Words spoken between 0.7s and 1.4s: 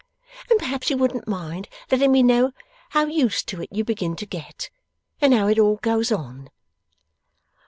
you wouldn't